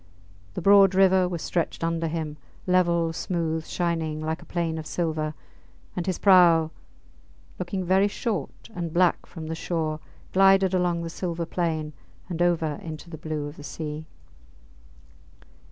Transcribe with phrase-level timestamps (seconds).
[0.55, 5.35] The broad river was stretched under him level, smooth, shining, like a plain of silver;
[5.95, 6.71] and his prau,
[7.59, 9.99] looking very short and black from the shore,
[10.33, 11.93] glided along the silver plain
[12.29, 14.07] and over into the blue of the sea.